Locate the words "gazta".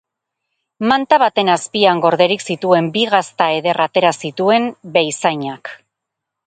3.13-3.51